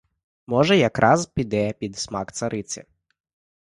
[0.47, 2.83] Може, якраз піде під смак цариці.